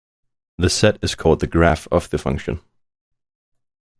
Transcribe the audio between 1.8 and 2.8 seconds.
of the function.